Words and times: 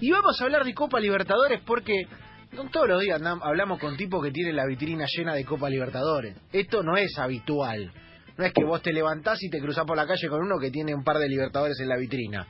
Y 0.00 0.10
vamos 0.10 0.40
a 0.40 0.44
hablar 0.44 0.64
de 0.64 0.72
Copa 0.72 0.98
Libertadores 0.98 1.60
porque 1.66 2.06
todos 2.72 2.88
los 2.88 3.02
días 3.02 3.20
hablamos 3.42 3.78
con 3.78 3.98
tipos 3.98 4.24
que 4.24 4.30
tienen 4.30 4.56
la 4.56 4.64
vitrina 4.64 5.04
llena 5.06 5.34
de 5.34 5.44
Copa 5.44 5.68
Libertadores. 5.68 6.36
Esto 6.52 6.82
no 6.82 6.96
es 6.96 7.18
habitual. 7.18 7.92
No 8.38 8.44
es 8.46 8.52
que 8.54 8.64
vos 8.64 8.80
te 8.80 8.94
levantás 8.94 9.42
y 9.42 9.50
te 9.50 9.60
cruzás 9.60 9.84
por 9.84 9.98
la 9.98 10.06
calle 10.06 10.26
con 10.28 10.40
uno 10.40 10.58
que 10.58 10.70
tiene 10.70 10.94
un 10.94 11.04
par 11.04 11.18
de 11.18 11.28
Libertadores 11.28 11.78
en 11.80 11.88
la 11.88 11.98
vitrina. 11.98 12.46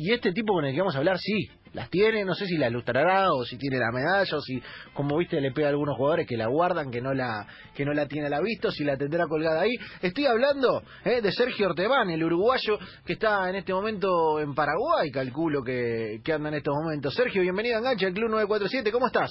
Y 0.00 0.12
este 0.12 0.30
tipo 0.30 0.54
con 0.54 0.64
el 0.64 0.72
que 0.72 0.78
vamos 0.78 0.94
a 0.94 0.98
hablar, 0.98 1.18
sí, 1.18 1.50
las 1.72 1.90
tiene, 1.90 2.24
no 2.24 2.32
sé 2.32 2.46
si 2.46 2.56
la 2.56 2.68
ilustrará 2.68 3.32
o 3.32 3.42
si 3.42 3.58
tiene 3.58 3.78
la 3.78 3.90
medalla 3.90 4.36
o 4.36 4.40
si, 4.40 4.62
como 4.94 5.18
viste, 5.18 5.40
le 5.40 5.50
pega 5.50 5.66
a 5.66 5.70
algunos 5.70 5.96
jugadores 5.96 6.24
que 6.24 6.36
la 6.36 6.46
guardan, 6.46 6.92
que 6.92 7.00
no 7.00 7.12
la, 7.12 7.44
que 7.74 7.84
no 7.84 7.92
la 7.92 8.06
tiene 8.06 8.28
a 8.28 8.30
la 8.30 8.40
vista, 8.40 8.68
o 8.68 8.70
si 8.70 8.84
la 8.84 8.96
tendrá 8.96 9.26
colgada 9.26 9.62
ahí. 9.62 9.72
Estoy 10.00 10.26
hablando 10.26 10.82
eh, 11.04 11.20
de 11.20 11.32
Sergio 11.32 11.70
Ortebán, 11.70 12.10
el 12.10 12.22
uruguayo 12.22 12.78
que 13.04 13.14
está 13.14 13.50
en 13.50 13.56
este 13.56 13.74
momento 13.74 14.38
en 14.38 14.54
Paraguay, 14.54 15.10
calculo 15.10 15.64
que, 15.64 16.20
que 16.24 16.32
anda 16.32 16.50
en 16.50 16.54
estos 16.54 16.74
momentos. 16.80 17.12
Sergio, 17.12 17.42
bienvenido 17.42 17.74
a 17.74 17.78
Engancha, 17.80 18.06
el 18.06 18.14
Club 18.14 18.30
947, 18.30 18.92
¿cómo 18.92 19.08
estás? 19.08 19.30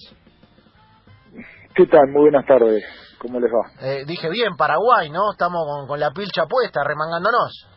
¿Qué 1.76 1.86
tal? 1.86 2.10
Muy 2.12 2.24
buenas 2.24 2.46
tardes. 2.46 2.84
¿Cómo 3.20 3.40
les 3.40 3.50
va? 3.50 3.88
Eh, 3.88 4.04
dije 4.06 4.30
bien, 4.30 4.58
Paraguay, 4.58 5.10
¿no? 5.12 5.32
Estamos 5.32 5.62
con, 5.66 5.88
con 5.88 5.98
la 5.98 6.12
pilcha 6.12 6.46
puesta, 6.46 6.82
remangándonos. 6.84 7.77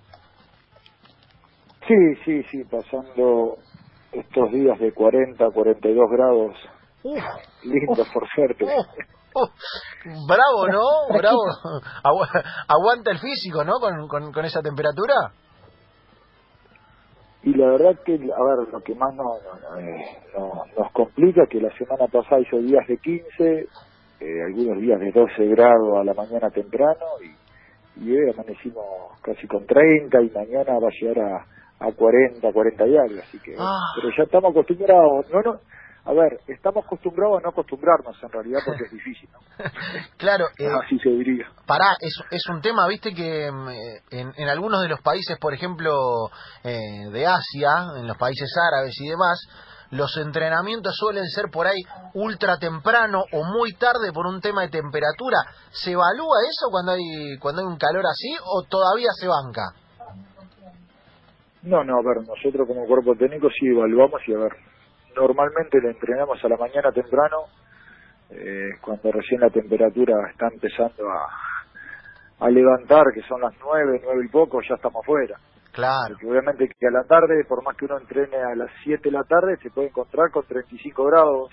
Sí, 1.87 2.15
sí, 2.25 2.43
sí, 2.51 2.65
pasando 2.65 3.57
estos 4.13 4.51
días 4.53 4.79
de 4.79 4.93
40, 4.93 5.51
42 5.51 6.11
grados. 6.11 6.57
Lindo, 7.65 8.05
por 8.13 8.29
suerte. 8.35 8.67
bravo, 10.27 10.69
¿no? 10.69 11.17
Bravo. 11.17 11.39
aguanta 12.69 13.11
el 13.11 13.19
físico, 13.19 13.65
¿no? 13.65 13.75
Con, 13.81 14.09
con, 14.09 14.33
con, 14.33 14.45
esa 14.45 14.61
temperatura. 14.61 15.33
Y 17.43 17.55
la 17.55 17.69
verdad 17.69 17.99
que, 18.05 18.15
a 18.15 18.17
ver, 18.17 18.69
lo 18.71 18.81
que 18.83 18.95
más 18.95 19.15
no, 19.15 19.37
eh, 19.79 20.19
nos 20.77 20.93
complica 20.93 21.45
es 21.45 21.49
que 21.49 21.61
la 21.61 21.75
semana 21.77 22.07
pasada 22.07 22.43
hizo 22.43 22.59
días 22.59 22.87
de 22.87 22.99
15, 22.99 23.67
eh, 24.21 24.43
algunos 24.47 24.79
días 24.83 25.01
de 25.01 25.11
12 25.11 25.47
grados 25.47 25.99
a 25.99 26.05
la 26.05 26.13
mañana 26.13 26.51
temprano 26.51 27.07
y, 27.25 28.05
y 28.05 28.13
hoy 28.13 28.31
amanecimos 28.31 28.85
casi 29.23 29.47
con 29.47 29.65
30 29.67 30.21
y 30.21 30.31
mañana 30.31 30.79
va 30.79 30.89
a 30.89 31.01
llegar 31.01 31.19
a 31.19 31.47
a 31.81 31.93
40, 31.93 32.53
40 32.53 32.87
y 32.87 32.97
algo, 32.97 33.21
así 33.23 33.39
que, 33.41 33.57
ah. 33.59 33.81
pero 33.97 34.09
ya 34.17 34.25
estamos 34.25 34.51
acostumbrados, 34.51 35.27
no, 35.31 35.43
no, 35.43 35.61
a 36.05 36.13
ver, 36.13 36.41
estamos 36.47 36.85
acostumbrados 36.85 37.39
a 37.39 37.43
no 37.43 37.51
acostumbrarnos 37.51 38.17
en 38.23 38.31
realidad 38.31 38.61
porque 38.65 38.85
es 38.85 38.91
difícil, 38.91 39.29
¿no? 39.33 39.39
claro, 40.17 40.47
eh, 40.59 40.69
así 40.85 40.99
se 40.99 41.11
diría. 41.11 41.47
Pará, 41.67 41.95
es, 42.01 42.15
es 42.31 42.49
un 42.49 42.63
tema, 42.63 42.87
viste, 42.89 43.15
que 43.15 43.51
mm, 43.53 43.69
eh, 43.69 44.03
en, 44.11 44.33
en 44.37 44.49
algunos 44.49 44.81
de 44.83 44.89
los 44.89 45.01
países, 45.03 45.39
por 45.39 45.53
ejemplo, 45.53 46.31
eh, 46.65 47.11
de 47.13 47.27
Asia, 47.27 47.99
en 47.99 48.07
los 48.07 48.17
países 48.17 48.51
árabes 48.73 48.95
y 49.01 49.09
demás, 49.09 49.39
los 49.91 50.17
entrenamientos 50.17 50.95
suelen 50.97 51.27
ser 51.27 51.51
por 51.51 51.67
ahí 51.67 51.81
ultra 52.15 52.59
temprano 52.59 53.23
o 53.33 53.45
muy 53.45 53.73
tarde 53.75 54.13
por 54.13 54.27
un 54.27 54.41
tema 54.41 54.63
de 54.63 54.69
temperatura. 54.69 55.39
¿Se 55.71 55.93
evalúa 55.93 56.37
eso 56.49 56.71
cuando 56.71 56.93
hay 56.93 57.39
cuando 57.41 57.61
hay 57.61 57.67
un 57.67 57.77
calor 57.77 58.05
así 58.07 58.37
o 58.41 58.63
todavía 58.69 59.11
se 59.19 59.27
banca? 59.27 59.63
No, 61.63 61.85
no, 61.85 61.99
a 61.99 62.03
ver, 62.03 62.27
nosotros 62.27 62.67
como 62.67 62.87
cuerpo 62.87 63.15
técnico 63.15 63.49
sí 63.51 63.67
evaluamos 63.67 64.21
y 64.27 64.35
a 64.35 64.39
ver, 64.39 64.53
normalmente 65.15 65.81
le 65.81 65.91
entrenamos 65.91 66.43
a 66.43 66.49
la 66.49 66.57
mañana 66.57 66.91
temprano, 66.93 67.45
eh, 68.31 68.71
cuando 68.81 69.13
recién 69.13 69.41
la 69.41 69.51
temperatura 69.51 70.15
está 70.31 70.49
empezando 70.49 71.11
a, 71.11 72.47
a 72.47 72.51
levantar, 72.51 73.05
que 73.15 73.23
son 73.23 73.41
las 73.41 73.55
nueve, 73.61 74.01
nueve 74.03 74.25
y 74.25 74.29
poco, 74.29 74.61
ya 74.67 74.77
estamos 74.77 75.05
fuera. 75.05 75.37
Claro. 75.73 76.15
Porque 76.15 76.27
obviamente 76.27 76.69
que 76.69 76.87
a 76.87 76.91
la 76.91 77.05
tarde, 77.05 77.45
por 77.49 77.63
más 77.63 77.77
que 77.77 77.85
uno 77.85 77.99
entrene 77.99 78.37
a 78.37 78.55
las 78.57 78.71
7 78.83 79.03
de 79.05 79.13
la 79.13 79.23
tarde, 79.25 79.57
se 79.63 79.71
puede 79.71 79.89
encontrar 79.89 80.31
con 80.31 80.45
35 80.45 81.05
grados. 81.05 81.51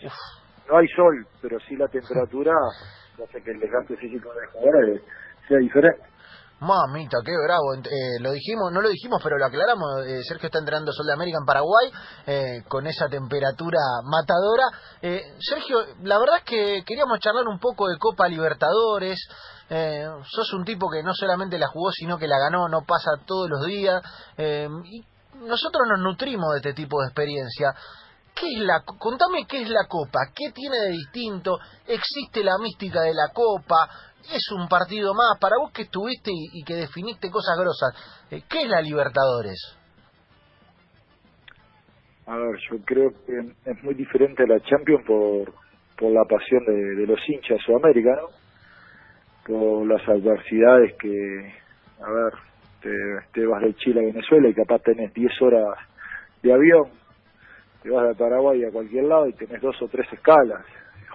No 0.69 0.77
hay 0.77 0.87
sol, 0.87 1.25
pero 1.41 1.59
sí 1.59 1.75
la 1.75 1.87
temperatura 1.87 2.53
hace 3.23 3.41
que 3.43 3.51
el 3.51 3.59
desgaste 3.59 3.95
físico 3.97 4.33
de 4.33 4.47
jugadores 4.47 5.01
sea 5.47 5.57
diferente. 5.57 6.01
Mamita, 6.59 7.19
qué 7.23 7.33
bravo. 7.45 7.75
Eh, 7.75 8.19
lo 8.19 8.31
dijimos, 8.31 8.71
no 8.71 8.81
lo 8.81 8.89
dijimos, 8.89 9.21
pero 9.23 9.37
lo 9.37 9.45
aclaramos. 9.45 10.05
Eh, 10.07 10.23
Sergio 10.27 10.47
está 10.47 10.57
entrenando 10.57 10.91
Sol 10.91 11.05
de 11.05 11.13
América 11.13 11.37
en 11.39 11.45
Paraguay 11.45 11.91
eh, 12.25 12.63
con 12.67 12.87
esa 12.87 13.07
temperatura 13.07 13.79
matadora. 14.03 14.63
Sergio, 15.39 15.81
la 16.01 16.17
verdad 16.17 16.37
es 16.37 16.43
que 16.43 16.83
queríamos 16.83 17.19
charlar 17.19 17.47
un 17.47 17.59
poco 17.59 17.87
de 17.87 17.97
Copa 17.99 18.27
Libertadores. 18.27 19.19
sos 19.69 20.53
un 20.53 20.65
tipo 20.65 20.89
que 20.89 21.03
no 21.03 21.13
solamente 21.13 21.59
la 21.59 21.67
jugó, 21.67 21.91
sino 21.91 22.17
que 22.17 22.27
la 22.27 22.39
ganó, 22.39 22.67
no 22.67 22.81
pasa 22.81 23.11
todos 23.25 23.49
los 23.49 23.63
días. 23.65 24.01
y 24.37 25.05
nosotros 25.35 25.83
nos 25.87 25.99
nutrimos 25.99 26.53
de 26.53 26.57
este 26.57 26.73
tipo 26.73 26.99
de 27.01 27.07
experiencia. 27.07 27.75
¿Qué 28.39 28.47
es 28.53 28.59
la, 28.59 28.83
contame 28.85 29.45
qué 29.49 29.61
es 29.61 29.69
la 29.69 29.87
Copa, 29.87 30.19
qué 30.35 30.51
tiene 30.53 30.77
de 30.77 30.91
distinto, 30.91 31.57
existe 31.87 32.43
la 32.43 32.57
mística 32.61 33.01
de 33.01 33.13
la 33.13 33.33
Copa, 33.33 33.89
es 34.33 34.51
un 34.51 34.67
partido 34.67 35.13
más. 35.13 35.39
Para 35.39 35.57
vos 35.57 35.71
que 35.71 35.83
estuviste 35.83 36.31
y, 36.31 36.63
que 36.63 36.75
definiste 36.75 37.29
cosas 37.29 37.57
grosas, 37.57 38.25
eh, 38.31 38.41
¿qué 38.49 38.63
es 38.63 38.69
la 38.69 38.81
Libertadores? 38.81 39.77
A 42.25 42.35
ver, 42.35 42.57
yo 42.69 42.77
creo 42.83 43.11
que 43.25 43.71
es 43.71 43.83
muy 43.83 43.95
diferente 43.95 44.43
a 44.43 44.47
la 44.47 44.59
Champions 44.59 45.05
por, 45.07 45.53
por 45.97 46.11
la 46.11 46.25
pasión 46.25 46.65
de, 46.65 47.07
los 47.07 47.19
hinchas 47.27 47.59
sudamericanos, 47.65 48.31
por 49.45 49.87
las 49.87 50.01
adversidades 50.07 50.93
que, 50.99 51.53
a 52.03 52.11
ver, 52.11 52.33
te, 52.81 52.91
te, 53.33 53.45
vas 53.45 53.61
de 53.63 53.73
Chile 53.75 54.01
a 54.01 54.13
Venezuela 54.13 54.49
y 54.49 54.53
capaz 54.53 54.79
tenés 54.79 55.13
10 55.13 55.41
horas 55.41 55.77
de 56.43 56.53
avión, 56.53 56.91
te 57.87 57.93
vas 57.93 58.09
de 58.09 58.15
Paraguay 58.15 58.65
a 58.65 58.71
cualquier 58.71 59.05
lado 59.05 59.27
y 59.27 59.33
tenés 59.33 59.61
dos 59.61 59.81
o 59.81 59.87
tres 59.87 60.11
escalas, 60.11 60.61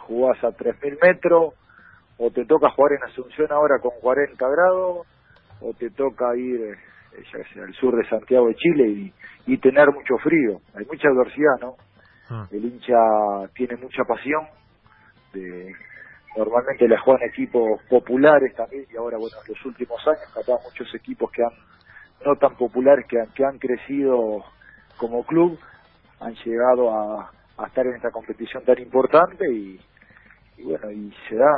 jugás 0.07 0.43
a 0.43 0.49
3.000 0.49 0.99
metros, 1.03 1.53
o 2.17 2.31
te 2.31 2.47
toca 2.47 2.71
jugar 2.71 2.93
en 2.93 3.05
Asunción 3.11 3.53
ahora 3.53 3.79
con 3.79 3.93
40 4.01 4.43
grados, 4.49 5.07
o 5.61 5.75
te 5.79 5.91
toca 5.91 6.35
ir 6.35 6.61
eh, 6.63 7.61
al 7.63 7.75
sur 7.75 7.95
de 7.95 8.09
Santiago 8.09 8.49
de 8.49 8.55
Chile 8.55 9.13
y, 9.47 9.59
tener 9.59 9.89
mucho 9.93 10.17
frío. 10.23 10.61
Hay 10.75 10.87
mucha 10.87 11.09
adversidad, 11.09 11.61
¿no? 11.61 11.75
Ah. 12.31 12.49
El 12.51 12.65
hincha 12.65 12.97
tiene 13.55 13.77
mucha 13.77 14.05
pasión, 14.05 14.47
de, 15.35 15.75
normalmente 16.39 16.89
la 16.89 16.99
juegan 17.01 17.29
equipos 17.29 17.83
populares 17.91 18.55
también, 18.57 18.87
y 18.91 18.97
ahora, 18.97 19.19
bueno, 19.19 19.37
en 19.47 19.53
los 19.53 19.67
últimos 19.67 20.01
años, 20.07 20.37
acá 20.39 20.53
muchos 20.65 20.95
equipos 20.95 21.31
que 21.33 21.43
han, 21.43 21.53
no 22.25 22.35
tan 22.37 22.57
populares, 22.57 23.05
que 23.07 23.21
han, 23.21 23.31
que 23.35 23.45
han 23.45 23.59
crecido 23.59 24.43
como 24.97 25.25
club, 25.25 25.59
han 26.23 26.35
llegado 26.45 26.91
a, 26.91 27.31
estar 27.67 27.87
en 27.87 27.95
esta 27.95 28.11
competición 28.11 28.65
tan 28.65 28.79
importante 28.79 29.45
y, 29.53 29.79
bueno, 30.65 30.91
y 30.91 31.15
se 31.29 31.37
da 31.37 31.51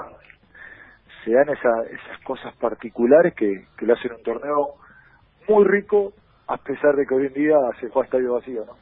se 1.25 1.33
dan 1.33 1.49
esas 1.49 2.21
cosas 2.27 2.55
particulares 2.57 3.33
que, 3.35 3.67
que 3.79 3.87
le 3.87 3.95
hacen 3.95 4.13
un 4.13 4.23
torneo 4.23 4.75
muy 5.49 5.65
rico, 5.65 6.13
a 6.47 6.59
pesar 6.59 6.95
de 6.97 7.07
que 7.07 7.15
hoy 7.15 7.27
en 7.29 7.33
día 7.33 7.57
se 7.81 7.89
juega 7.89 8.05
estadio 8.05 8.35
vacío, 8.35 8.65
¿no? 8.67 8.77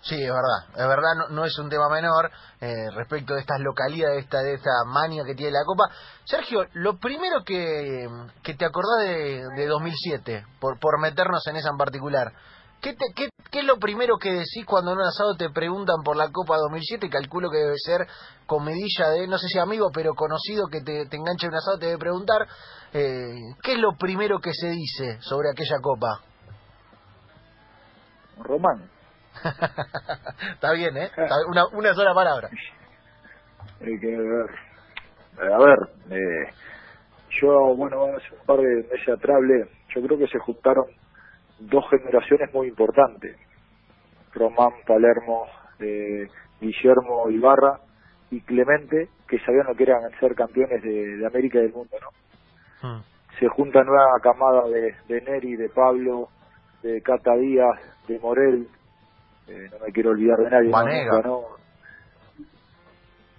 Sí, 0.00 0.14
es 0.14 0.30
verdad, 0.30 0.70
es 0.76 0.88
verdad, 0.88 1.28
no, 1.30 1.44
es 1.44 1.58
un 1.58 1.68
tema 1.68 1.88
menor 1.90 2.30
eh, 2.60 2.88
respecto 2.94 3.34
de 3.34 3.40
estas 3.40 3.58
localidades, 3.60 4.14
de 4.14 4.20
esta, 4.20 4.38
de 4.42 4.54
esta 4.54 4.70
mania 4.86 5.24
que 5.26 5.34
tiene 5.34 5.52
la 5.52 5.64
Copa. 5.66 5.92
Sergio, 6.24 6.64
lo 6.74 6.98
primero 6.98 7.42
que, 7.44 8.06
que 8.44 8.54
te 8.54 8.64
acordás 8.64 9.04
de, 9.04 9.42
de 9.56 9.66
2007, 9.66 10.44
por, 10.60 10.78
por 10.78 11.00
meternos 11.00 11.44
en 11.48 11.56
esa 11.56 11.70
en 11.70 11.78
particular, 11.78 12.32
¿Qué, 12.80 12.94
qué, 13.14 13.28
¿Qué, 13.50 13.58
es 13.58 13.64
lo 13.64 13.78
primero 13.78 14.18
que 14.18 14.30
decís 14.30 14.64
cuando 14.64 14.92
en 14.92 14.98
un 14.98 15.04
asado 15.04 15.34
te 15.36 15.50
preguntan 15.50 16.02
por 16.04 16.16
la 16.16 16.30
Copa 16.30 16.56
2007? 16.56 17.08
Calculo 17.10 17.50
que 17.50 17.58
debe 17.58 17.74
ser 17.76 18.06
comedilla 18.46 19.10
de, 19.10 19.26
no 19.26 19.36
sé 19.38 19.48
si 19.48 19.58
amigo, 19.58 19.90
pero 19.92 20.14
conocido 20.14 20.66
que 20.70 20.80
te, 20.80 21.06
te 21.06 21.16
engancha 21.16 21.46
en 21.46 21.52
un 21.52 21.58
asado, 21.58 21.78
te 21.78 21.86
debe 21.86 21.98
preguntar. 21.98 22.46
Eh, 22.92 23.34
¿Qué 23.62 23.72
es 23.72 23.78
lo 23.78 23.96
primero 23.98 24.38
que 24.38 24.52
se 24.52 24.68
dice 24.68 25.18
sobre 25.20 25.50
aquella 25.50 25.78
Copa? 25.82 26.20
Román. 28.38 28.88
Está 30.54 30.72
bien, 30.72 30.96
¿eh? 30.96 31.10
Una, 31.48 31.66
una 31.72 31.94
sola 31.94 32.14
palabra. 32.14 32.48
Que 33.80 33.86
ver. 33.86 34.68
A 35.40 35.58
ver, 35.58 35.78
eh, 36.10 36.52
yo, 37.40 37.74
bueno, 37.76 38.04
hace 38.16 38.34
un 38.34 38.46
par 38.46 38.58
de 38.58 38.88
meses 38.90 39.08
atrás 39.08 39.36
yo 39.94 40.02
creo 40.02 40.18
que 40.18 40.26
se 40.26 40.38
juntaron 40.38 40.84
dos 41.58 41.84
generaciones 41.90 42.52
muy 42.52 42.68
importantes, 42.68 43.36
Román, 44.32 44.72
Palermo, 44.86 45.46
eh, 45.80 46.26
Guillermo 46.60 47.30
Ibarra 47.30 47.80
y 48.30 48.40
Clemente, 48.42 49.08
que 49.26 49.38
sabían 49.40 49.66
lo 49.66 49.74
que 49.74 49.84
eran 49.84 50.02
ser 50.20 50.34
campeones 50.34 50.82
de, 50.82 51.26
América 51.26 51.58
y 51.58 51.62
del 51.62 51.72
mundo, 51.72 51.96
¿no? 52.00 52.88
Hmm. 52.88 53.02
Se 53.38 53.48
junta 53.48 53.82
nueva 53.82 54.18
camada 54.22 54.68
de, 54.68 54.94
de, 55.08 55.20
Neri, 55.22 55.56
de 55.56 55.68
Pablo, 55.68 56.28
de 56.82 57.00
Cata 57.02 57.34
Díaz, 57.36 57.78
de 58.08 58.18
Morel, 58.18 58.68
eh, 59.48 59.68
no 59.72 59.78
me 59.78 59.92
quiero 59.92 60.10
olvidar 60.10 60.38
de 60.38 60.50
nadie. 60.50 60.70
Vanega. 60.70 61.22
¿no? 61.24 61.42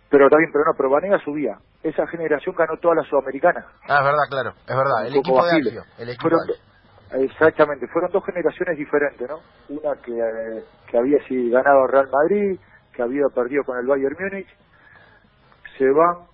Pero 0.10 0.28
también, 0.30 0.52
pero 0.52 0.66
no, 0.66 0.72
pero 0.76 0.90
Vanega 0.90 1.20
subía. 1.24 1.58
Esa 1.84 2.08
generación 2.08 2.56
ganó 2.56 2.78
toda 2.78 2.96
la 2.96 3.04
Sudamericana. 3.04 3.66
Ah, 3.88 4.00
es 4.00 4.04
verdad, 4.04 4.24
claro, 4.30 4.50
es 4.50 4.76
verdad. 4.76 5.08
El 5.08 5.16
equipo, 5.16 5.46
de 5.46 6.04
el 6.04 6.10
equipo 6.10 6.30
Exactamente, 7.12 7.88
fueron 7.88 8.12
dos 8.12 8.24
generaciones 8.24 8.78
diferentes, 8.78 9.28
¿no? 9.28 9.40
Una 9.70 9.96
que, 10.02 10.12
eh, 10.12 10.64
que 10.88 10.98
había 10.98 11.18
sido 11.28 11.52
ganado 11.58 11.88
Real 11.88 12.08
Madrid, 12.12 12.60
que 12.94 13.02
había 13.02 13.28
perdido 13.34 13.64
con 13.64 13.80
el 13.80 13.88
Bayern 13.88 14.16
Múnich, 14.20 14.48
se 15.78 15.90
van, 15.90 16.28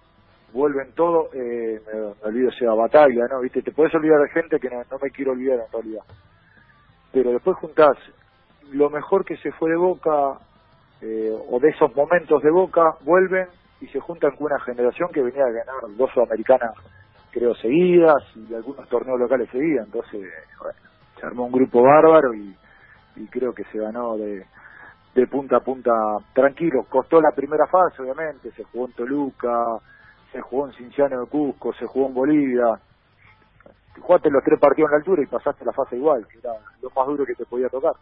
vuelven 0.52 0.92
todo, 0.94 1.30
eh, 1.34 1.80
me, 1.86 2.28
olvido 2.28 2.52
sea 2.52 2.74
batalla, 2.74 3.28
¿no? 3.30 3.40
¿Viste? 3.40 3.62
Te 3.62 3.72
puedes 3.72 3.94
olvidar 3.96 4.20
de 4.20 4.30
gente 4.30 4.60
que 4.60 4.70
no, 4.70 4.84
no 4.92 4.98
me 5.02 5.12
quiero 5.12 5.32
olvidar 5.32 5.60
en 5.60 5.72
realidad. 5.72 6.04
Pero 7.14 7.32
después 7.32 7.56
juntás 7.58 7.98
lo 8.72 8.90
mejor 8.90 9.24
que 9.24 9.38
se 9.38 9.52
fue 9.54 9.70
de 9.70 9.78
Boca, 9.78 10.40
eh, 11.02 11.32
o 11.50 11.60
de 11.60 11.70
esos 11.70 11.96
momentos 11.96 12.42
de 12.42 12.52
Boca, 12.52 12.96
vuelven 13.02 13.48
y 13.80 13.88
se 13.88 14.00
juntan 14.00 14.36
con 14.36 14.48
una 14.48 14.60
generación 14.60 15.10
que 15.14 15.22
venía 15.22 15.46
a 15.46 15.52
ganar 15.52 15.96
dos 15.96 16.10
sudamericanas, 16.12 16.74
creo, 17.36 17.54
seguidas 17.56 18.24
y 18.34 18.54
algunos 18.54 18.88
torneos 18.88 19.20
locales 19.20 19.50
seguidas. 19.50 19.86
Entonces, 19.88 20.22
bueno, 20.58 20.80
se 21.20 21.26
armó 21.26 21.46
un 21.46 21.52
grupo 21.52 21.84
bárbaro 21.84 22.34
y, 22.34 22.56
creo 23.30 23.54
que 23.54 23.66
se 23.66 23.78
ganó 23.78 24.16
de, 24.18 24.46
de 25.14 25.28
punta 25.28 25.58
a 25.58 25.60
punta 25.60 25.92
tranquilo. 26.34 26.86
Costó 26.90 27.20
la 27.20 27.32
primera 27.36 27.68
fase, 27.68 28.02
obviamente, 28.02 28.52
se 28.52 28.64
jugó 28.64 28.86
en 28.86 28.94
Toluca, 28.94 29.80
se 30.32 30.40
jugó 30.40 30.68
en 30.68 30.74
Cinciano 30.74 31.20
de 31.20 31.28
Cusco, 31.28 31.74
se 31.74 31.86
jugó 31.86 32.08
en 32.08 32.14
Bolivia. 32.14 32.80
Jugaste 34.00 34.30
los 34.30 34.44
tres 34.44 34.60
partidos 34.60 34.90
en 34.90 34.92
la 34.92 34.98
altura 34.98 35.24
y 35.24 35.28
pasaste 35.28 35.66
la 35.66 35.74
fase 35.74 35.98
igual, 35.98 36.26
que 36.28 36.40
era 36.40 36.54
lo 36.82 36.90
más 36.90 37.08
duro 37.08 37.26
que 37.26 37.36
te 37.36 37.46
podía 37.46 37.68
tocar. 37.68 37.94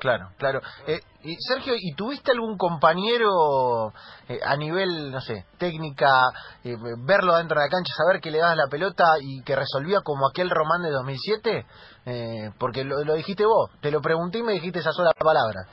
Claro, 0.00 0.30
claro. 0.38 0.60
Eh, 0.86 1.00
y 1.22 1.36
Sergio, 1.38 1.74
¿y 1.76 1.94
tuviste 1.94 2.32
algún 2.32 2.56
compañero 2.56 3.92
eh, 4.28 4.40
a 4.42 4.56
nivel, 4.56 5.10
no 5.10 5.20
sé, 5.20 5.44
técnica, 5.58 6.08
eh, 6.64 6.74
verlo 7.06 7.36
dentro 7.36 7.60
de 7.60 7.66
la 7.66 7.70
cancha, 7.70 7.92
saber 7.94 8.20
que 8.20 8.30
le 8.30 8.38
das 8.38 8.56
la 8.56 8.66
pelota 8.70 9.04
y 9.20 9.42
que 9.42 9.54
resolvía 9.54 10.00
como 10.02 10.26
aquel 10.26 10.48
Román 10.48 10.82
de 10.82 10.90
2007? 10.90 11.66
Eh, 12.06 12.50
porque 12.58 12.84
lo, 12.84 13.04
lo 13.04 13.14
dijiste 13.14 13.44
vos, 13.44 13.70
te 13.82 13.90
lo 13.90 14.00
pregunté 14.00 14.38
y 14.38 14.42
me 14.42 14.52
dijiste 14.54 14.78
esa 14.78 14.92
sola 14.92 15.12
palabra. 15.12 15.66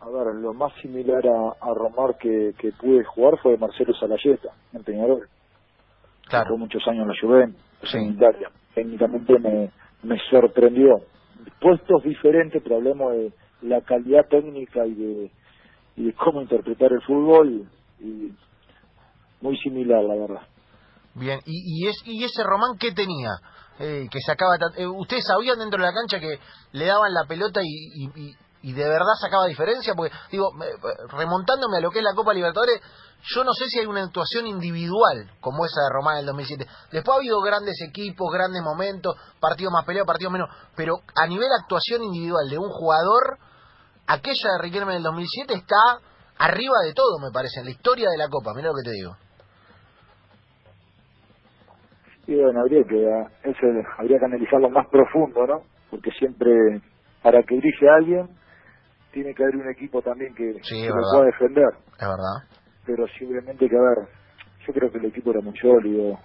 a 0.00 0.10
ver, 0.10 0.34
lo 0.34 0.52
más 0.52 0.72
similar 0.82 1.22
a, 1.26 1.70
a 1.70 1.72
Romar 1.72 2.18
que, 2.18 2.52
que, 2.58 2.72
pude 2.72 3.04
jugar 3.04 3.38
fue 3.42 3.56
Marcelo 3.56 3.94
Salayeta, 3.94 4.50
en 4.74 4.84
Peñarol. 4.84 5.28
Claro. 6.28 6.48
Fue 6.48 6.58
muchos 6.58 6.82
años 6.88 7.02
en 7.02 7.08
la 7.08 7.14
Juventus, 7.20 7.62
sí. 7.84 7.96
en 7.96 8.12
Italia. 8.12 8.50
Técnicamente 8.74 9.38
me, 9.38 9.70
me 10.04 10.18
sorprendió. 10.30 11.00
Puestos 11.60 12.02
diferentes, 12.04 12.62
pero 12.62 12.76
hablemos 12.76 13.12
de 13.12 13.32
la 13.62 13.80
calidad 13.82 14.26
técnica 14.28 14.86
y 14.86 14.94
de, 14.94 15.32
y 15.96 16.04
de 16.06 16.14
cómo 16.14 16.42
interpretar 16.42 16.92
el 16.92 17.02
fútbol, 17.02 17.68
y 18.00 18.32
muy 19.40 19.56
similar, 19.58 20.02
la 20.04 20.14
verdad. 20.14 20.46
Bien, 21.14 21.38
¿y, 21.44 21.84
y, 21.84 21.88
es, 21.88 21.96
y 22.04 22.24
ese 22.24 22.42
Román 22.42 22.76
qué 22.78 22.92
tenía? 22.92 23.30
Eh, 23.78 24.06
que 24.08 24.20
sacaba 24.24 24.54
eh, 24.76 24.86
ustedes 24.86 25.24
sabían 25.26 25.58
dentro 25.58 25.80
de 25.80 25.86
la 25.86 25.92
cancha 25.92 26.20
que 26.20 26.38
le 26.72 26.86
daban 26.86 27.12
la 27.12 27.26
pelota 27.26 27.60
y, 27.62 28.04
y, 28.04 28.32
y 28.64 28.72
de 28.72 28.88
verdad 28.88 29.12
sacaba 29.20 29.44
diferencia, 29.44 29.92
porque 29.94 30.10
digo, 30.30 30.48
remontándome 31.10 31.76
a 31.76 31.80
lo 31.82 31.90
que 31.90 31.98
es 31.98 32.04
la 32.04 32.14
Copa 32.14 32.32
Libertadores, 32.32 32.80
yo 33.22 33.44
no 33.44 33.52
sé 33.52 33.66
si 33.68 33.78
hay 33.78 33.84
una 33.84 34.02
actuación 34.02 34.46
individual 34.46 35.30
como 35.38 35.66
esa 35.66 35.82
de 35.82 35.92
Román 35.92 36.14
en 36.14 36.20
el 36.20 36.26
2007. 36.28 36.64
Después 36.90 37.14
ha 37.14 37.18
habido 37.18 37.42
grandes 37.42 37.76
equipos, 37.86 38.32
grandes 38.32 38.62
momentos, 38.62 39.16
partidos 39.38 39.70
más 39.70 39.84
peleados, 39.84 40.06
partidos 40.06 40.32
menos, 40.32 40.48
pero 40.74 40.96
a 41.14 41.26
nivel 41.26 41.48
actuación 41.60 42.04
individual 42.04 42.48
de 42.48 42.56
un 42.56 42.70
jugador, 42.70 43.36
aquella 44.06 44.52
de 44.56 44.62
Riquelme 44.62 44.92
en 44.92 44.96
el 44.96 45.02
2007 45.02 45.52
está 45.52 46.00
arriba 46.38 46.80
de 46.86 46.94
todo, 46.94 47.20
me 47.20 47.30
parece, 47.34 47.60
en 47.60 47.66
la 47.66 47.72
historia 47.72 48.08
de 48.08 48.16
la 48.16 48.28
Copa, 48.30 48.52
mira 48.56 48.68
lo 48.68 48.74
que 48.80 48.88
te 48.88 48.96
digo. 48.96 49.12
Y 52.26 52.34
bueno, 52.40 52.60
habría 52.60 52.82
que, 52.84 52.96
eso 53.44 53.66
habría 53.98 54.18
que 54.18 54.24
analizarlo 54.24 54.70
más 54.70 54.88
profundo, 54.88 55.46
¿no? 55.46 55.60
Porque 55.90 56.10
siempre, 56.12 56.80
para 57.22 57.42
que 57.42 57.56
dirige 57.56 57.90
a 57.90 57.96
alguien, 57.96 58.43
tiene 59.14 59.32
que 59.32 59.44
haber 59.44 59.56
un 59.56 59.70
equipo 59.70 60.02
también 60.02 60.34
que, 60.34 60.54
sí, 60.62 60.82
que 60.82 60.88
lo 60.88 61.00
pueda 61.12 61.26
defender. 61.26 61.70
Es 61.94 62.08
verdad. 62.08 62.58
Pero 62.84 63.06
simplemente 63.16 63.68
que, 63.68 63.76
a 63.76 63.80
ver, 63.80 64.08
yo 64.66 64.72
creo 64.74 64.90
que 64.90 64.98
el 64.98 65.06
equipo 65.06 65.30
era 65.30 65.40
muy 65.40 65.56
sólido 65.56 66.18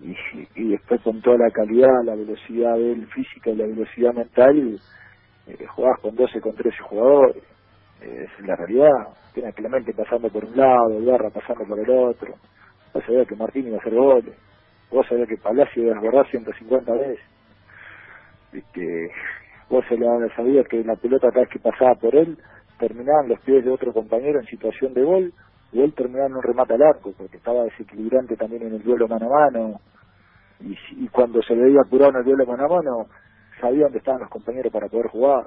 y, 0.00 0.14
y 0.54 0.68
después 0.72 1.00
con 1.00 1.20
toda 1.22 1.38
la 1.38 1.50
calidad, 1.50 2.04
la 2.04 2.14
velocidad 2.14 2.74
del 2.76 3.06
física 3.08 3.50
y 3.50 3.56
la 3.56 3.66
velocidad 3.66 4.12
mental, 4.12 4.78
eh, 5.46 5.66
jugabas 5.74 6.00
con 6.00 6.14
12, 6.14 6.40
con 6.40 6.54
13 6.54 6.76
jugadores. 6.82 7.42
Eh, 8.02 8.26
es 8.26 8.46
la 8.46 8.56
realidad. 8.56 9.08
Tienes 9.32 9.54
Clemente 9.54 9.92
pasando 9.94 10.28
por 10.28 10.44
un 10.44 10.56
lado, 10.56 11.02
Garra 11.04 11.30
pasando 11.30 11.64
por 11.64 11.78
el 11.78 11.90
otro. 11.90 12.34
Vos 12.92 13.04
sabías 13.04 13.26
que 13.26 13.36
Martín 13.36 13.66
iba 13.66 13.76
a 13.78 13.80
hacer 13.80 13.94
goles. 13.94 14.34
Vos 14.90 15.06
sabías 15.08 15.28
que 15.28 15.36
Palacio 15.38 15.82
iba 15.82 15.92
a 15.92 15.94
desbordar 15.94 16.30
150 16.30 16.92
veces. 16.92 17.24
Viste, 18.52 19.10
vos 19.68 19.84
se 19.88 19.96
la 19.96 20.28
sabías 20.34 20.66
que 20.68 20.82
la 20.84 20.96
pelota 20.96 21.28
cada 21.28 21.42
vez 21.42 21.50
que 21.50 21.58
pasaba 21.58 21.94
por 21.94 22.14
él 22.14 22.38
terminaba 22.78 23.22
en 23.22 23.30
los 23.30 23.40
pies 23.40 23.64
de 23.64 23.70
otro 23.70 23.92
compañero 23.92 24.38
en 24.38 24.46
situación 24.46 24.94
de 24.94 25.02
gol 25.02 25.32
y 25.72 25.80
él 25.80 25.92
terminaba 25.94 26.26
en 26.26 26.36
un 26.36 26.42
remate 26.42 26.74
al 26.74 26.82
arco 26.82 27.12
porque 27.16 27.38
estaba 27.38 27.64
desequilibrante 27.64 28.36
también 28.36 28.62
en 28.62 28.74
el 28.74 28.82
duelo 28.82 29.08
mano 29.08 29.26
a 29.26 29.50
mano. 29.50 29.80
Y, 30.60 30.76
y 31.04 31.08
cuando 31.08 31.42
se 31.42 31.54
veía 31.54 31.80
apurado 31.84 32.12
en 32.12 32.18
el 32.18 32.24
duelo 32.24 32.46
mano 32.46 32.64
a 32.64 32.68
mano 32.68 33.06
sabía 33.60 33.84
dónde 33.84 33.98
estaban 33.98 34.20
los 34.20 34.30
compañeros 34.30 34.72
para 34.72 34.88
poder 34.88 35.08
jugar. 35.08 35.46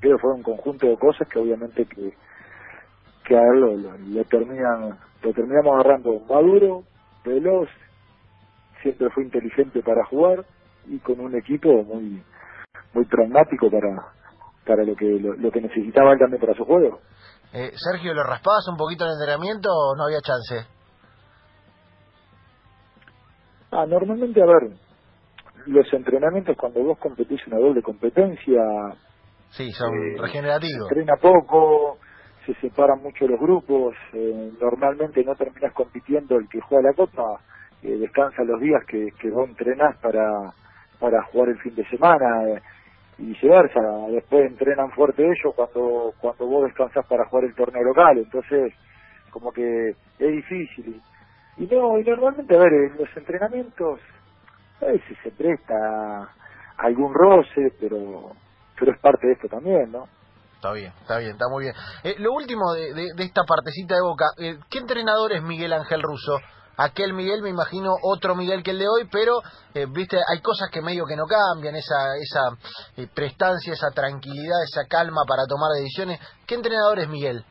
Creo 0.00 0.16
que 0.16 0.22
fue 0.22 0.34
un 0.34 0.42
conjunto 0.42 0.86
de 0.86 0.96
cosas 0.96 1.28
que 1.28 1.38
obviamente 1.38 1.86
que 1.86 2.12
que 3.24 3.34
a 3.34 3.40
él 3.40 3.60
lo, 3.60 3.76
lo, 3.76 3.96
lo 3.98 4.24
terminan 4.24 4.98
lo 5.22 5.32
terminamos 5.32 5.74
agarrando. 5.74 6.20
Maduro 6.28 6.82
veloz 7.24 7.68
siempre 8.82 9.08
fue 9.10 9.24
inteligente 9.24 9.82
para 9.82 10.04
jugar 10.04 10.44
y 10.86 10.98
con 10.98 11.20
un 11.20 11.34
equipo 11.34 11.82
muy 11.84 12.22
muy 12.94 13.04
pragmático 13.06 13.70
para 13.70 14.12
para 14.64 14.82
lo 14.84 14.96
que 14.96 15.04
lo, 15.04 15.34
lo 15.34 15.50
que 15.50 15.60
necesitaba 15.60 16.12
él 16.12 16.18
también 16.18 16.40
para 16.40 16.54
su 16.54 16.64
juego. 16.64 17.00
Eh, 17.52 17.70
Sergio, 17.76 18.14
¿lo 18.14 18.24
raspabas 18.24 18.66
un 18.68 18.76
poquito 18.76 19.04
en 19.04 19.10
el 19.10 19.16
entrenamiento 19.20 19.68
o 19.70 19.94
no 19.94 20.04
había 20.04 20.20
chance? 20.20 20.66
Ah, 23.70 23.86
normalmente, 23.86 24.40
a 24.42 24.46
ver, 24.46 24.76
los 25.66 25.92
entrenamientos 25.92 26.56
cuando 26.56 26.82
vos 26.82 26.98
competís 26.98 27.46
una 27.46 27.58
doble 27.58 27.82
competencia... 27.82 28.62
Sí, 29.50 29.70
son 29.72 29.92
eh, 29.94 30.16
regenerativos. 30.20 30.88
Se 30.88 30.94
entrena 30.94 31.16
poco, 31.20 31.98
se 32.46 32.54
separan 32.54 33.02
mucho 33.02 33.26
los 33.26 33.38
grupos, 33.38 33.94
eh, 34.12 34.52
normalmente 34.60 35.22
no 35.24 35.34
terminas 35.34 35.72
compitiendo 35.74 36.36
el 36.36 36.48
que 36.48 36.60
juega 36.60 36.90
la 36.90 36.94
copa, 36.94 37.40
eh, 37.82 37.96
descansa 37.98 38.42
los 38.42 38.60
días 38.60 38.82
que, 38.86 39.08
que 39.20 39.30
vos 39.30 39.48
entrenás 39.48 39.96
para, 39.98 40.28
para 40.98 41.22
jugar 41.26 41.50
el 41.50 41.58
fin 41.60 41.74
de 41.74 41.88
semana. 41.88 42.60
Y 43.18 43.26
viceversa, 43.26 43.80
después 44.10 44.46
entrenan 44.46 44.90
fuerte 44.92 45.22
ellos 45.24 45.54
cuando 45.54 46.12
cuando 46.20 46.46
vos 46.46 46.64
descansás 46.64 47.06
para 47.06 47.26
jugar 47.26 47.44
el 47.44 47.54
torneo 47.54 47.82
local, 47.82 48.18
entonces 48.18 48.72
como 49.30 49.52
que 49.52 49.90
es 49.90 50.32
difícil. 50.32 51.00
Y, 51.56 51.66
no, 51.66 51.98
y 51.98 52.04
normalmente, 52.04 52.54
a 52.56 52.58
ver, 52.58 52.72
en 52.72 52.96
los 52.98 53.16
entrenamientos 53.16 54.00
a 54.80 54.86
veces 54.86 55.16
se 55.22 55.30
presta 55.30 56.28
algún 56.78 57.14
roce, 57.14 57.72
pero 57.80 58.32
pero 58.78 58.92
es 58.92 58.98
parte 59.00 59.26
de 59.26 59.34
esto 59.34 59.48
también, 59.48 59.92
¿no? 59.92 60.08
Está 60.56 60.72
bien, 60.72 60.92
está 61.00 61.18
bien, 61.18 61.32
está 61.32 61.44
muy 61.50 61.64
bien. 61.64 61.74
Eh, 62.02 62.14
lo 62.18 62.32
último 62.32 62.72
de, 62.72 62.94
de, 62.94 63.08
de, 63.14 63.24
esta 63.24 63.42
partecita 63.46 63.94
de 63.94 64.00
Boca, 64.00 64.24
eh, 64.38 64.58
¿qué 64.70 64.78
entrenador 64.78 65.32
es 65.32 65.42
Miguel 65.42 65.72
Ángel 65.72 66.02
Russo? 66.02 66.38
Aquel 66.76 67.12
Miguel 67.12 67.42
me 67.42 67.50
imagino 67.50 67.92
otro 68.02 68.34
Miguel 68.34 68.62
que 68.62 68.72
el 68.72 68.78
de 68.78 68.88
hoy, 68.88 69.08
pero 69.10 69.40
eh, 69.74 69.86
viste 69.92 70.16
hay 70.16 70.40
cosas 70.40 70.70
que 70.70 70.82
medio 70.82 71.04
que 71.06 71.16
no 71.16 71.24
cambian, 71.26 71.74
esa 71.74 72.16
esa 72.20 72.56
eh, 72.96 73.08
prestancia, 73.14 73.72
esa 73.72 73.90
tranquilidad, 73.90 74.62
esa 74.64 74.86
calma 74.88 75.22
para 75.26 75.46
tomar 75.46 75.70
decisiones. 75.76 76.20
¿Qué 76.46 76.54
entrenador 76.54 76.98
es 76.98 77.08
Miguel? 77.08 77.44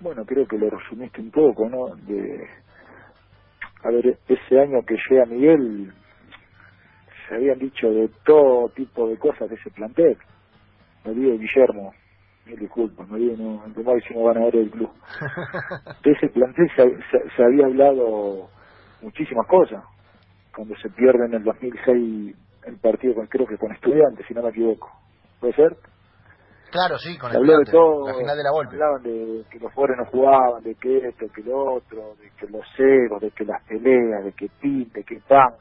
Bueno, 0.00 0.24
creo 0.26 0.46
que 0.46 0.58
lo 0.58 0.68
resumiste 0.70 1.20
un 1.20 1.30
poco, 1.30 1.68
¿no? 1.68 1.94
De 1.96 2.64
a 3.84 3.90
ver, 3.90 4.18
ese 4.28 4.60
año 4.60 4.80
que 4.86 4.96
llega 5.08 5.26
Miguel 5.26 5.92
se 7.28 7.34
habían 7.34 7.58
dicho 7.58 7.88
de 7.90 8.10
todo 8.24 8.68
tipo 8.70 9.08
de 9.08 9.18
cosas 9.18 9.48
de 9.48 9.56
ese 9.56 9.70
plantel. 9.70 10.16
Me 11.04 11.10
olvidé 11.10 11.38
Guillermo, 11.38 11.92
mil 12.46 12.58
disculpas, 12.58 13.08
no, 13.08 13.16
no, 13.16 13.66
no 13.66 13.82
máximo 13.82 14.26
ganador 14.26 14.52
del 14.52 14.70
club. 14.70 14.90
De 16.04 16.12
ese 16.12 16.28
plantel 16.28 16.68
se, 16.76 16.82
se, 16.82 17.30
se, 17.36 17.42
había 17.42 17.66
hablado 17.66 18.48
muchísimas 19.02 19.46
cosas. 19.46 19.84
Cuando 20.54 20.76
se 20.76 20.88
pierde 20.90 21.26
en 21.26 21.34
el 21.34 21.44
2006 21.44 22.36
el 22.66 22.78
partido, 22.78 23.14
con, 23.14 23.26
creo 23.26 23.46
que 23.46 23.58
con 23.58 23.72
Estudiantes, 23.72 24.26
si 24.26 24.34
no 24.34 24.42
me 24.42 24.50
equivoco. 24.50 24.90
¿Puede 25.40 25.54
ser? 25.54 25.76
Claro, 26.70 26.98
sí, 26.98 27.16
con 27.18 27.30
de 27.30 27.38
todo, 27.70 28.08
la 28.08 28.14
final 28.14 28.36
de 28.36 28.42
la 28.42 28.50
Volpe. 28.50 28.74
Hablaban 28.74 29.02
de 29.04 29.44
que 29.48 29.60
los 29.60 29.72
jugadores 29.72 29.96
no 29.96 30.10
jugaban, 30.10 30.62
de 30.64 30.74
que 30.74 31.06
esto, 31.06 31.26
que 31.32 31.42
lo 31.42 31.74
otro, 31.74 32.16
de 32.20 32.30
que 32.36 32.48
los 32.48 32.66
ceros, 32.76 33.20
de 33.20 33.30
que 33.30 33.44
las 33.44 33.62
peleas, 33.64 34.24
de 34.24 34.32
que 34.32 34.48
pin, 34.60 34.90
de 34.92 35.04
que 35.04 35.20
pan. 35.20 35.54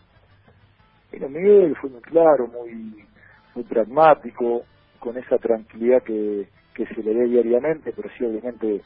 Pero 1.11 1.29
Miguel 1.29 1.75
fue 1.79 1.91
muy 1.91 2.01
claro, 2.01 2.47
muy, 2.47 3.05
muy 3.53 3.63
pragmático, 3.65 4.63
con 4.97 5.15
esa 5.17 5.37
tranquilidad 5.37 6.01
que, 6.01 6.47
que 6.73 6.85
se 6.87 7.01
le 7.01 7.13
dé 7.13 7.25
diariamente, 7.25 7.93
pero 7.95 8.09
sí 8.17 8.25
obviamente 8.25 8.81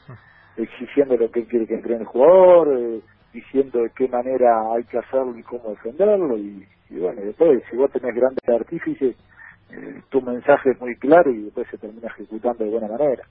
exigiendo 0.56 1.16
lo 1.16 1.30
que 1.30 1.40
él 1.40 1.46
quiere 1.48 1.66
que 1.66 1.74
entrene 1.74 2.00
el 2.00 2.06
jugador, 2.06 2.76
eh, 2.78 3.00
diciendo 3.32 3.80
de 3.80 3.90
qué 3.96 4.08
manera 4.08 4.72
hay 4.74 4.84
que 4.84 4.98
hacerlo 4.98 5.36
y 5.36 5.42
cómo 5.42 5.70
defenderlo, 5.70 6.36
y, 6.36 6.66
y 6.90 6.98
bueno, 6.98 7.20
después 7.22 7.62
si 7.70 7.76
vos 7.76 7.90
tenés 7.92 8.14
grandes 8.14 8.48
artífices 8.48 9.16
eh, 9.70 10.02
tu 10.08 10.22
mensaje 10.22 10.70
es 10.70 10.80
muy 10.80 10.96
claro 10.96 11.30
y 11.30 11.42
después 11.42 11.66
se 11.70 11.76
termina 11.76 12.08
ejecutando 12.08 12.64
de 12.64 12.70
buena 12.70 12.88
manera. 12.88 13.22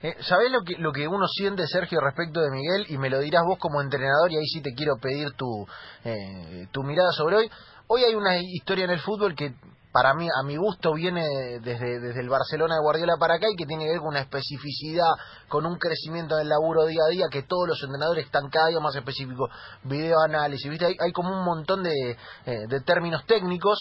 Eh, 0.00 0.14
¿Sabés 0.20 0.50
lo 0.50 0.62
que, 0.64 0.80
lo 0.80 0.90
que 0.90 1.06
uno 1.06 1.26
siente, 1.26 1.66
Sergio, 1.66 2.00
respecto 2.00 2.40
de 2.40 2.50
Miguel? 2.50 2.86
Y 2.88 2.96
me 2.96 3.10
lo 3.10 3.20
dirás 3.20 3.42
vos 3.46 3.58
como 3.58 3.82
entrenador 3.82 4.30
y 4.30 4.36
ahí 4.36 4.46
sí 4.46 4.62
te 4.62 4.72
quiero 4.74 4.94
pedir 4.96 5.32
tu, 5.36 5.66
eh, 6.04 6.66
tu 6.72 6.82
mirada 6.82 7.10
sobre 7.12 7.36
hoy. 7.36 7.50
Hoy 7.88 8.04
hay 8.04 8.14
una 8.14 8.38
historia 8.38 8.86
en 8.86 8.90
el 8.90 9.00
fútbol 9.00 9.34
que 9.34 9.52
para 9.92 10.14
mí, 10.14 10.26
a 10.26 10.42
mi 10.42 10.56
gusto, 10.56 10.94
viene 10.94 11.22
desde, 11.60 12.00
desde 12.00 12.20
el 12.20 12.28
Barcelona 12.30 12.76
de 12.76 12.80
Guardiola 12.80 13.14
para 13.18 13.34
acá 13.34 13.46
y 13.50 13.56
que 13.56 13.66
tiene 13.66 13.84
que 13.84 13.90
ver 13.90 13.98
con 13.98 14.08
una 14.08 14.20
especificidad, 14.20 15.10
con 15.48 15.66
un 15.66 15.76
crecimiento 15.76 16.36
del 16.36 16.48
laburo 16.48 16.86
día 16.86 17.02
a 17.06 17.10
día, 17.10 17.26
que 17.30 17.42
todos 17.42 17.68
los 17.68 17.82
entrenadores 17.82 18.24
están 18.24 18.48
cada 18.48 18.68
día 18.68 18.80
más 18.80 18.96
específicos, 18.96 19.50
video 19.84 20.18
análisis, 20.20 20.70
¿viste? 20.70 20.86
Hay, 20.86 20.96
hay 20.98 21.12
como 21.12 21.30
un 21.30 21.44
montón 21.44 21.82
de, 21.82 22.16
eh, 22.46 22.66
de 22.68 22.80
términos 22.80 23.24
técnicos 23.26 23.78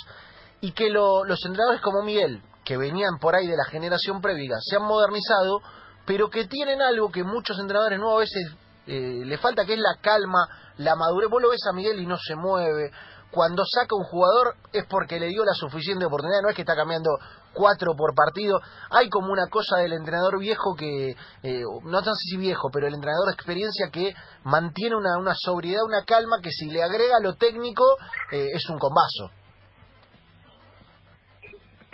y 0.59 0.73
que 0.73 0.89
lo, 0.89 1.23
los 1.23 1.39
entrenadores 1.45 1.81
como 1.81 2.03
Miguel, 2.03 2.43
que 2.65 2.75
venían 2.75 3.17
por 3.19 3.35
ahí 3.35 3.47
de 3.47 3.55
la 3.55 3.65
generación 3.65 4.21
previa, 4.21 4.57
se 4.59 4.75
han 4.75 4.83
modernizado, 4.83 5.61
pero 6.05 6.29
que 6.29 6.45
tienen 6.45 6.81
algo 6.81 7.09
que 7.09 7.23
muchos 7.23 7.57
entrenadores 7.57 7.97
nuevos 7.99 8.17
a 8.17 8.19
veces 8.19 8.55
eh, 8.87 9.23
le 9.25 9.37
falta, 9.37 9.65
que 9.65 9.73
es 9.73 9.79
la 9.79 9.95
calma, 10.01 10.47
la 10.77 10.95
madurez. 10.95 11.29
Vos 11.29 11.41
lo 11.41 11.49
ves 11.49 11.61
a 11.69 11.73
Miguel 11.73 11.99
y 11.99 12.05
no 12.05 12.17
se 12.17 12.35
mueve. 12.35 12.91
Cuando 13.31 13.63
saca 13.65 13.95
un 13.95 14.03
jugador 14.03 14.55
es 14.73 14.85
porque 14.87 15.19
le 15.19 15.27
dio 15.27 15.43
la 15.45 15.53
suficiente 15.53 16.05
oportunidad, 16.05 16.41
no 16.41 16.49
es 16.49 16.55
que 16.55 16.63
está 16.63 16.75
cambiando 16.75 17.09
cuatro 17.53 17.93
por 17.95 18.13
partido. 18.13 18.59
Hay 18.89 19.09
como 19.09 19.31
una 19.31 19.47
cosa 19.47 19.77
del 19.77 19.93
entrenador 19.93 20.39
viejo 20.39 20.75
que, 20.77 21.11
eh, 21.11 21.63
no 21.83 22.01
sé 22.01 22.11
si 22.15 22.37
viejo, 22.37 22.69
pero 22.71 22.87
el 22.87 22.93
entrenador 22.93 23.27
de 23.27 23.33
experiencia 23.33 23.89
que 23.91 24.13
mantiene 24.43 24.95
una, 24.95 25.17
una 25.17 25.33
sobriedad, 25.35 25.83
una 25.85 26.03
calma 26.03 26.37
que 26.43 26.51
si 26.51 26.69
le 26.69 26.83
agrega 26.83 27.19
lo 27.21 27.35
técnico 27.35 27.83
eh, 28.31 28.47
es 28.53 28.69
un 28.69 28.77
combazo 28.77 29.31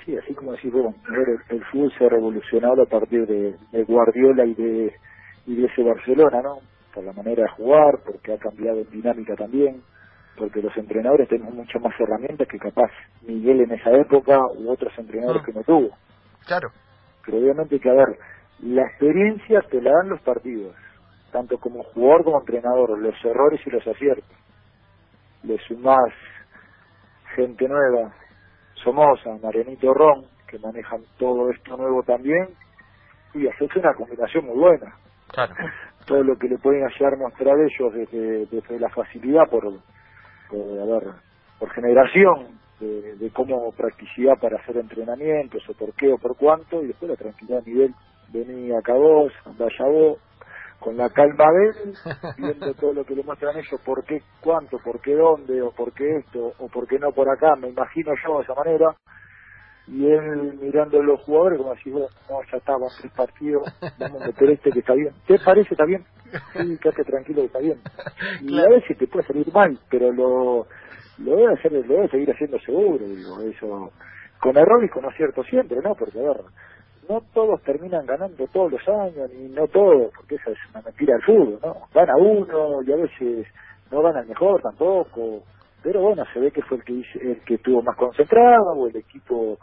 sí, 0.07 0.17
así 0.17 0.33
como 0.33 0.53
decís 0.53 0.71
vos, 0.71 0.95
el, 1.49 1.63
fútbol 1.65 1.91
se 1.97 2.05
ha 2.05 2.09
revolucionado 2.09 2.81
a 2.81 2.85
partir 2.85 3.27
de, 3.27 3.83
Guardiola 3.83 4.45
y 4.45 4.53
de 4.55 5.65
ese 5.65 5.83
Barcelona, 5.83 6.41
¿no? 6.41 6.59
Por 6.93 7.03
la 7.03 7.13
manera 7.13 7.43
de 7.43 7.49
jugar, 7.49 7.99
porque 8.05 8.33
ha 8.33 8.37
cambiado 8.37 8.79
en 8.79 8.89
dinámica 8.89 9.35
también, 9.35 9.83
porque 10.37 10.61
los 10.61 10.75
entrenadores 10.77 11.27
tenemos 11.27 11.53
muchas 11.53 11.81
más 11.81 11.93
herramientas 11.99 12.47
que 12.47 12.59
capaz 12.59 12.91
Miguel 13.23 13.61
en 13.61 13.71
esa 13.71 13.91
época 13.91 14.39
u 14.55 14.69
otros 14.69 14.93
entrenadores 14.97 15.41
ah. 15.41 15.45
que 15.45 15.53
no 15.53 15.63
tuvo. 15.63 15.89
Claro. 16.45 16.69
Pero 17.25 17.39
obviamente 17.39 17.79
que, 17.79 17.89
a 17.89 17.93
ver, 17.93 18.19
la 18.59 18.83
experiencia 18.83 19.61
te 19.69 19.81
la 19.81 19.91
dan 19.91 20.09
los 20.09 20.21
partidos, 20.21 20.75
tanto 21.31 21.57
como 21.57 21.83
jugador 21.83 22.23
como 22.23 22.39
entrenador, 22.39 22.97
los 22.99 23.15
errores 23.25 23.59
y 23.65 23.69
los 23.71 23.85
aciertos. 23.85 24.37
Le 25.43 25.57
sumás 25.67 26.13
gente 27.35 27.67
nueva, 27.67 28.13
Somoza, 28.75 29.37
Marianito 29.41 29.93
Ron, 29.93 30.25
que 30.47 30.59
manejan 30.59 31.01
todo 31.17 31.49
esto 31.51 31.75
nuevo 31.75 32.03
también, 32.03 32.47
y 33.33 33.47
hacerse 33.47 33.79
una 33.79 33.93
combinación 33.93 34.45
muy 34.45 34.57
buena. 34.57 34.95
Claro. 35.27 35.53
Todo 36.07 36.23
lo 36.23 36.37
que 36.37 36.47
le 36.47 36.57
pueden 36.57 36.83
hallar 36.87 37.17
mostrar 37.17 37.57
ellos 37.59 37.93
desde, 37.93 38.45
desde 38.45 38.79
la 38.79 38.87
facilidad 38.87 39.43
por, 39.51 39.65
por, 40.49 40.79
a 40.79 40.85
ver, 40.85 41.13
por 41.59 41.69
generación 41.71 42.59
de, 42.79 43.15
de, 43.15 43.29
cómo 43.31 43.71
practicidad 43.71 44.33
para 44.39 44.57
hacer 44.57 44.77
entrenamientos 44.77 45.63
o 45.69 45.73
por 45.73 45.93
qué 45.93 46.11
o 46.13 46.17
por 46.17 46.35
cuánto 46.37 46.83
y 46.83 46.87
después 46.87 47.09
la 47.09 47.17
tranquilidad 47.17 47.59
a 47.59 47.69
nivel 47.69 47.93
venía 48.29 48.79
acá 48.79 48.93
vos, 48.93 49.31
anda 49.45 49.65
allá 49.65 49.85
vos 49.89 50.19
con 50.79 50.95
la 50.95 51.09
calma 51.09 51.45
de 51.51 51.69
él, 51.69 51.93
viendo 52.37 52.73
todo 52.75 52.93
lo 52.93 53.03
que 53.03 53.15
le 53.15 53.23
muestran 53.23 53.57
ellos, 53.57 53.81
por 53.83 54.03
qué, 54.05 54.21
cuánto, 54.41 54.77
por 54.77 55.01
qué 55.01 55.15
dónde, 55.15 55.61
o 55.61 55.71
por 55.71 55.93
qué 55.93 56.17
esto, 56.17 56.53
o 56.59 56.67
por 56.67 56.87
qué 56.87 56.99
no 56.99 57.11
por 57.11 57.29
acá, 57.29 57.55
me 57.55 57.69
imagino 57.69 58.13
yo 58.25 58.37
de 58.37 58.43
esa 58.43 58.53
manera, 58.53 58.95
y 59.87 60.05
él 60.05 60.59
mirando 60.61 60.99
a 60.99 61.03
los 61.03 61.21
jugadores 61.21 61.57
como 61.57 61.71
así, 61.71 61.89
no, 61.89 62.07
ya 62.51 62.57
está, 62.57 62.73
vamos 62.73 62.93
a 62.97 63.01
tres 63.01 63.13
partidos, 63.13 63.63
vamos 63.97 64.21
a 64.21 64.27
meter 64.27 64.49
este 64.51 64.71
que 64.71 64.79
está 64.79 64.93
bien. 64.93 65.13
¿Te 65.25 65.39
parece? 65.39 65.69
¿Está 65.71 65.85
bien? 65.85 66.05
Sí, 66.53 66.77
quédate 66.81 67.03
tranquilo 67.03 67.41
que 67.41 67.47
está 67.47 67.59
bien. 67.59 67.79
Y 68.41 68.59
a 68.59 68.69
veces 68.69 68.97
te 68.97 69.07
puede 69.07 69.25
salir 69.27 69.51
mal, 69.53 69.77
pero 69.89 70.11
lo, 70.11 70.67
lo 71.19 71.35
debe 71.35 71.53
hacer, 71.53 71.71
lo 71.71 71.81
debe 71.81 72.09
seguir 72.09 72.31
haciendo 72.31 72.59
seguro, 72.59 73.05
digo, 73.05 73.41
eso, 73.41 73.91
con 74.41 74.57
error 74.57 74.83
y 74.83 74.89
con 74.89 75.05
acierto 75.05 75.43
siempre, 75.43 75.77
¿no? 75.83 75.95
Porque, 75.95 76.19
a 76.19 76.23
ver, 76.23 76.41
no 77.09 77.21
todos 77.33 77.61
terminan 77.63 78.05
ganando 78.05 78.47
todos 78.47 78.71
los 78.71 78.87
años, 78.87 79.29
ni 79.33 79.49
no 79.49 79.67
todos, 79.67 80.11
porque 80.15 80.35
esa 80.35 80.51
es 80.51 80.57
una 80.71 80.81
mentira 80.81 81.13
del 81.13 81.23
fútbol, 81.23 81.59
¿no? 81.63 81.75
Gana 81.93 82.13
uno 82.17 82.81
y 82.83 82.91
a 82.91 82.95
veces 82.97 83.47
no 83.91 84.01
gana 84.01 84.21
el 84.21 84.27
mejor 84.27 84.61
tampoco, 84.61 85.43
pero 85.83 86.01
bueno, 86.01 86.23
se 86.33 86.39
ve 86.39 86.51
que 86.51 86.61
fue 86.63 86.77
el 86.77 86.83
que, 86.83 87.01
el 87.21 87.41
que 87.45 87.55
estuvo 87.55 87.81
más 87.81 87.95
concentrado, 87.95 88.73
o 88.75 88.87
el 88.87 88.95
equipo 88.97 89.57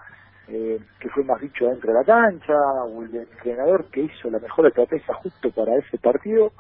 eh, 0.49 0.79
que 1.01 1.09
fue 1.11 1.25
más 1.25 1.41
dicho 1.41 1.67
dentro 1.67 1.93
de 1.93 1.99
la 1.99 2.05
cancha, 2.05 2.55
o 2.87 3.03
el 3.03 3.15
entrenador 3.15 3.87
que 3.91 4.03
hizo 4.03 4.31
la 4.31 4.39
mejor 4.39 4.67
estrategia 4.67 5.15
justo 5.15 5.51
para 5.51 5.77
ese 5.77 5.99
partido, 5.99 6.53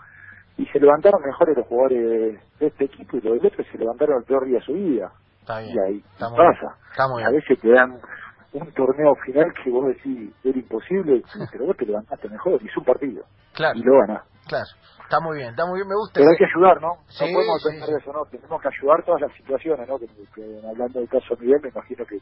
y 0.56 0.66
se 0.66 0.78
levantaron 0.78 1.20
mejores 1.22 1.56
los 1.56 1.66
jugadores 1.66 2.40
de 2.60 2.66
este 2.66 2.84
equipo 2.84 3.16
y 3.16 3.20
los 3.20 3.34
del 3.34 3.46
otro 3.46 3.64
se 3.64 3.78
levantaron 3.78 4.18
el 4.18 4.24
peor 4.24 4.46
día 4.46 4.58
de 4.58 4.64
su 4.64 4.72
vida. 4.72 5.12
Está 5.40 5.60
bien, 5.60 5.74
y 5.74 5.78
ahí 5.78 6.04
pasa. 6.18 6.76
a 6.98 7.30
veces 7.30 7.60
te 7.60 7.68
dan 7.70 8.00
un 8.52 8.72
torneo 8.72 9.14
final 9.26 9.52
que 9.62 9.70
vos 9.70 9.86
decís 9.88 10.32
era 10.44 10.58
imposible, 10.58 11.22
pero 11.50 11.66
vos 11.66 11.76
te 11.76 11.86
levantaste 11.86 12.28
mejor, 12.28 12.62
hizo 12.62 12.80
un 12.80 12.86
partido. 12.86 13.24
Claro. 13.52 13.78
Y 13.78 13.82
lo 13.82 13.98
ganás. 13.98 14.22
Claro, 14.46 14.64
está 15.02 15.20
muy 15.20 15.38
bien, 15.38 15.50
está 15.50 15.66
muy 15.66 15.78
bien, 15.78 15.88
me 15.88 15.94
gusta. 15.94 16.20
Pero 16.20 16.30
hay 16.30 16.36
que 16.36 16.44
ayudar, 16.44 16.80
¿no? 16.80 16.88
no 16.96 17.26
podemos 17.32 17.64
pensar 17.64 17.88
eso, 17.98 18.12
¿no? 18.12 18.24
Tenemos 18.30 18.60
que 18.60 18.68
ayudar 18.68 19.04
todas 19.04 19.20
las 19.22 19.32
situaciones, 19.36 19.88
¿no? 19.88 19.98
Que, 19.98 20.06
hablando 20.68 21.00
del 21.00 21.08
caso 21.08 21.34
Miguel, 21.40 21.60
me 21.62 21.70
imagino 21.70 22.04
que 22.04 22.18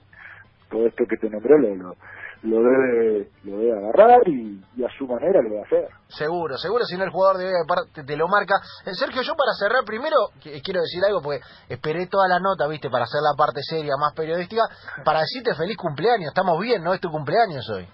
todo 0.72 0.86
esto 0.86 1.04
que 1.08 1.16
te 1.18 1.28
nombré 1.28 1.54
lo, 1.60 1.94
lo, 2.42 2.62
debe 2.62 3.28
lo 3.44 3.58
debe 3.58 3.78
agarrar 3.78 4.26
y, 4.26 4.58
a 4.82 4.88
su 4.98 5.06
manera 5.06 5.42
lo 5.42 5.50
debe 5.50 5.62
hacer. 5.62 5.88
Seguro, 6.08 6.56
seguro, 6.56 6.84
si 6.84 6.96
no 6.96 7.04
el 7.04 7.10
jugador 7.10 7.38
debe, 7.38 7.52
te, 7.92 8.04
te 8.04 8.16
lo 8.16 8.26
marca. 8.26 8.54
Eh, 8.86 8.94
Sergio, 8.94 9.22
yo 9.22 9.34
para 9.36 9.52
cerrar 9.52 9.84
primero, 9.84 10.16
quiero 10.40 10.80
decir 10.80 11.04
algo, 11.06 11.20
porque 11.22 11.40
esperé 11.68 12.06
toda 12.06 12.26
la 12.26 12.40
nota, 12.40 12.66
viste, 12.66 12.88
para 12.88 13.04
hacer 13.04 13.20
la 13.20 13.36
parte 13.36 13.60
seria, 13.62 13.92
más 14.00 14.14
periodística, 14.14 14.62
para 15.04 15.20
decirte 15.20 15.54
feliz 15.54 15.76
cumpleaños, 15.76 16.28
estamos 16.28 16.58
bien, 16.58 16.82
¿no? 16.82 16.94
Es 16.94 17.00
tu 17.00 17.10
cumpleaños 17.10 17.68
hoy. 17.70 17.86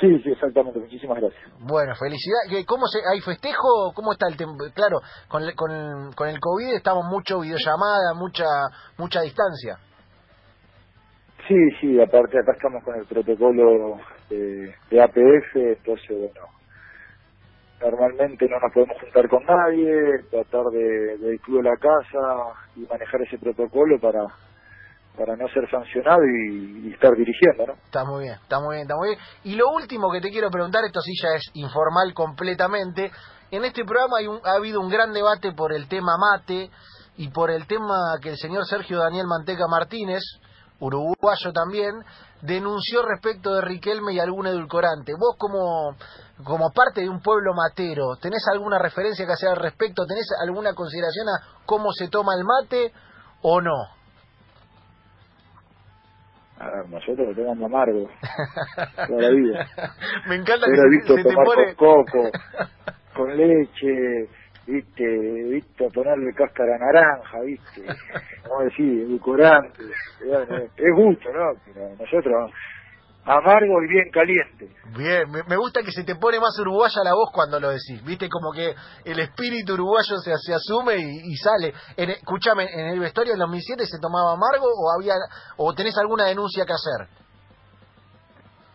Sí, 0.00 0.18
sí, 0.22 0.30
exactamente. 0.30 0.78
Muchísimas 0.80 1.18
gracias. 1.18 1.40
Bueno, 1.60 1.94
felicidad. 1.94 2.66
¿Cómo 2.66 2.86
se, 2.88 2.98
hay 3.10 3.20
festejo? 3.20 3.92
¿Cómo 3.94 4.12
está 4.12 4.26
el 4.28 4.36
tiempo? 4.36 4.64
Claro, 4.74 4.98
con, 5.28 5.42
con, 5.54 6.12
con 6.14 6.28
el 6.28 6.38
COVID 6.40 6.74
estamos 6.74 7.06
mucho 7.06 7.40
videollamada, 7.40 8.12
mucha 8.14 8.44
mucha 8.98 9.22
distancia. 9.22 9.78
Sí, 11.48 11.56
sí, 11.80 12.00
aparte 12.00 12.38
acá 12.38 12.52
estamos 12.52 12.82
con 12.84 12.94
el 12.96 13.04
protocolo 13.06 13.98
de, 14.30 14.74
de 14.90 15.02
APF, 15.02 15.56
entonces 15.56 16.08
bueno, 16.08 16.48
normalmente 17.80 18.48
no 18.48 18.58
nos 18.60 18.72
podemos 18.72 18.96
juntar 19.00 19.28
con 19.28 19.44
nadie, 19.44 20.22
tratar 20.30 20.64
de, 20.72 21.18
de 21.18 21.62
la 21.62 21.76
casa 21.76 22.54
y 22.76 22.80
manejar 22.80 23.22
ese 23.22 23.38
protocolo 23.38 23.98
para 24.00 24.26
para 25.16 25.36
no 25.36 25.46
ser 25.48 25.70
sancionado 25.70 26.22
y, 26.24 26.92
estar 26.92 27.14
dirigiendo, 27.14 27.66
¿no? 27.66 27.72
Está 27.84 28.04
muy 28.04 28.24
bien, 28.24 28.34
está 28.34 28.58
muy 28.60 28.74
bien, 28.74 28.82
está 28.82 28.96
muy 28.96 29.08
bien. 29.10 29.20
Y 29.44 29.54
lo 29.54 29.70
último 29.70 30.10
que 30.10 30.20
te 30.20 30.30
quiero 30.30 30.50
preguntar, 30.50 30.82
esto 30.84 31.00
sí 31.00 31.12
ya 31.20 31.28
es 31.36 31.50
informal 31.54 32.12
completamente, 32.14 33.10
en 33.50 33.64
este 33.64 33.84
programa 33.84 34.18
hay 34.18 34.26
un, 34.26 34.40
ha 34.44 34.56
habido 34.56 34.80
un 34.80 34.88
gran 34.88 35.12
debate 35.12 35.52
por 35.52 35.72
el 35.72 35.88
tema 35.88 36.16
mate 36.18 36.70
y 37.16 37.28
por 37.28 37.50
el 37.50 37.66
tema 37.66 37.94
que 38.20 38.30
el 38.30 38.36
señor 38.36 38.64
Sergio 38.66 38.98
Daniel 38.98 39.26
Manteca 39.26 39.66
Martínez, 39.70 40.22
uruguayo 40.84 41.52
también, 41.52 41.94
denunció 42.42 43.02
respecto 43.02 43.54
de 43.54 43.62
Riquelme 43.62 44.12
y 44.12 44.20
algún 44.20 44.46
edulcorante. 44.46 45.12
Vos 45.18 45.36
como, 45.38 45.96
como 46.44 46.70
parte 46.72 47.00
de 47.00 47.08
un 47.08 47.20
pueblo 47.20 47.52
matero, 47.54 48.16
¿tenés 48.20 48.46
alguna 48.52 48.78
referencia 48.78 49.24
que 49.26 49.32
hacer 49.32 49.48
al 49.48 49.56
respecto? 49.56 50.04
¿Tenés 50.06 50.26
alguna 50.42 50.74
consideración 50.74 51.28
a 51.28 51.64
cómo 51.64 51.92
se 51.92 52.08
toma 52.08 52.34
el 52.34 52.44
mate 52.44 52.92
o 53.42 53.60
no? 53.60 53.94
nosotros 56.88 57.28
lo 57.28 57.34
tenemos 57.34 57.62
amargo 57.62 58.08
toda 59.08 59.22
la 59.22 59.30
vida. 59.30 59.66
Me 60.28 60.36
encanta 60.36 60.66
que 60.66 60.76
se, 60.76 60.88
visto 60.88 61.14
se 61.16 61.22
tomar 61.22 61.46
te 61.56 61.74
con 61.74 62.04
coco, 62.04 62.30
con 63.14 63.36
leche, 63.36 64.28
viste, 64.66 65.04
viste, 65.04 65.88
ponerle 65.92 66.32
cáscara 66.34 66.78
naranja, 66.78 67.40
viste, 67.40 67.84
como 68.48 68.62
decir, 68.62 69.02
edulcorante, 69.02 69.82
es 70.76 70.94
gusto, 70.96 71.32
¿no? 71.32 71.52
Pero 71.64 71.88
nosotros 71.98 72.50
amargo 73.24 73.82
y 73.82 73.88
bien 73.88 74.10
caliente. 74.10 74.68
Bien, 74.96 75.30
me, 75.48 75.56
gusta 75.56 75.82
que 75.82 75.90
se 75.90 76.04
te 76.04 76.16
pone 76.16 76.38
más 76.38 76.58
uruguaya 76.60 77.02
la 77.02 77.14
voz 77.14 77.30
cuando 77.32 77.58
lo 77.58 77.70
decís, 77.70 78.04
viste, 78.04 78.28
como 78.28 78.52
que 78.52 78.74
el 79.04 79.18
espíritu 79.18 79.74
uruguayo 79.74 80.18
se, 80.18 80.32
se 80.36 80.54
asume 80.54 80.96
y, 80.96 81.34
sale. 81.36 81.72
En, 81.96 82.10
escúchame, 82.10 82.66
¿en 82.70 82.88
el 82.88 83.00
vestuario 83.00 83.32
del 83.32 83.40
2007 83.40 83.86
se 83.86 83.98
tomaba 83.98 84.34
amargo 84.34 84.66
o 84.66 84.92
había 84.94 85.14
o 85.56 85.72
tenés 85.74 85.96
alguna 85.98 86.26
denuncia 86.26 86.64
que 86.66 86.72
hacer? 86.72 87.23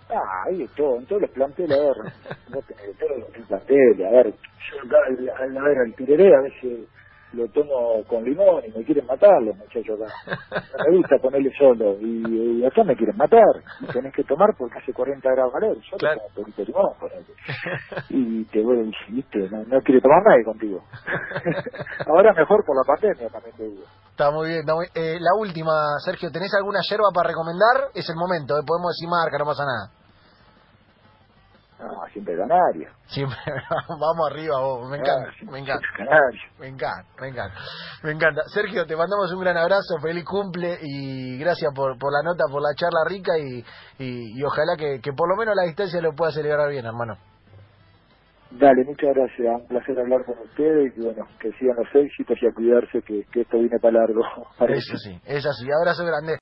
Ah, 0.09 0.43
ahí 0.47 0.67
todo, 0.75 0.97
en 0.97 1.05
todos 1.05 1.21
los 1.21 1.31
planteles, 1.31 1.77
a 1.77 1.81
ver, 1.81 1.97
no 2.49 2.61
tenés 2.61 2.97
todos 2.97 3.19
los 3.19 3.47
planteles, 3.47 4.07
a 4.07 4.11
ver, 4.11 4.33
yo 4.33 4.97
al, 4.97 5.57
a 5.57 5.63
ver, 5.63 5.77
al 5.77 5.95
tireré 5.95 6.35
a 6.35 6.41
veces 6.41 6.87
lo 7.33 7.47
tomo 7.49 8.03
con 8.07 8.23
limón 8.23 8.63
y 8.65 8.71
me 8.77 8.83
quieren 8.83 9.05
matar 9.05 9.41
los 9.41 9.55
muchachos 9.55 9.99
acá. 10.01 10.11
No 10.79 10.91
me 10.91 10.97
gusta 10.97 11.17
ponerle 11.21 11.51
solo 11.57 11.97
y, 11.99 12.65
acá 12.65 12.83
me 12.83 12.95
quieren 12.95 13.15
matar. 13.17 13.43
tenés 13.93 14.13
que 14.13 14.23
tomar 14.23 14.49
porque 14.57 14.79
hace 14.79 14.93
40 14.93 15.29
grados 15.29 15.53
calor. 15.53 15.77
Yo 15.77 15.97
claro. 15.97 16.21
tomo 16.33 16.47
un 16.57 16.65
limón, 16.65 16.93
Y 18.09 18.45
te 18.45 18.63
voy, 18.63 18.91
viste, 19.09 19.39
no, 19.49 19.63
no 19.65 19.81
quiere 19.81 20.01
tomar 20.01 20.23
nadie 20.23 20.43
contigo. 20.43 20.81
Ahora 22.07 22.33
mejor 22.33 22.63
por 22.65 22.75
la 22.75 22.83
pandemia 22.87 23.29
también 23.29 23.55
te 23.55 23.63
digo. 23.63 23.83
Está 24.09 24.31
muy 24.31 24.49
bien. 24.49 24.63
Eh, 24.95 25.17
la 25.19 25.35
última, 25.37 25.71
Sergio, 26.03 26.31
¿tenés 26.31 26.53
alguna 26.55 26.79
yerba 26.89 27.09
para 27.13 27.29
recomendar? 27.29 27.91
Es 27.93 28.09
el 28.09 28.15
momento, 28.15 28.57
eh, 28.57 28.63
podemos 28.65 28.95
decir 28.95 29.09
marca, 29.09 29.37
no 29.37 29.45
pasa 29.45 29.63
nada. 29.65 29.98
No, 31.79 32.05
siempre 32.11 32.35
Canaria. 32.35 32.89
Siempre, 33.07 33.37
vamos 33.87 34.29
arriba 34.29 34.59
vos, 34.59 34.89
me 34.89 34.97
encanta, 34.97 35.31
me 35.49 35.59
encanta. 35.59 35.87
Me 36.59 36.67
encanta, 36.67 37.09
me 37.21 37.27
encanta. 37.29 37.55
Me 38.03 38.11
encanta. 38.11 38.41
Sergio, 38.47 38.85
te 38.85 38.97
mandamos 38.97 39.31
un 39.31 39.39
gran 39.39 39.55
abrazo, 39.55 39.97
feliz 40.01 40.25
cumple 40.25 40.77
y 40.81 41.37
gracias 41.39 41.71
por, 41.73 41.97
por 41.97 42.11
la 42.11 42.21
nota, 42.21 42.43
por 42.51 42.61
la 42.61 42.75
charla 42.75 43.05
rica 43.07 43.31
y, 43.37 43.63
y, 43.97 44.43
ojalá 44.43 44.75
que, 44.77 44.99
que 44.99 45.13
por 45.13 45.29
lo 45.29 45.37
menos 45.37 45.55
la 45.55 45.63
distancia 45.63 46.01
lo 46.01 46.13
pueda 46.13 46.31
celebrar 46.31 46.69
bien, 46.69 46.85
hermano. 46.85 47.15
Dale, 48.51 48.83
muchas 48.83 49.13
gracias. 49.13 49.61
Un 49.61 49.67
placer 49.67 49.99
hablar 49.99 50.25
con 50.25 50.37
ustedes 50.39 50.91
y 50.97 51.01
bueno, 51.01 51.27
que 51.39 51.51
sigan 51.53 51.77
los 51.77 51.87
éxitos 51.93 52.35
y 52.41 52.47
a 52.47 52.51
cuidarse 52.51 53.01
que, 53.03 53.23
que 53.31 53.41
esto 53.41 53.59
viene 53.59 53.77
para 53.79 53.99
largo. 53.99 54.21
Eso 54.67 54.97
sí, 54.97 55.17
es 55.23 55.45
así. 55.45 55.67
Abrazo 55.71 56.03
grande. 56.03 56.33